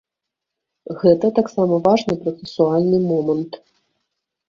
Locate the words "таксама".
1.41-1.79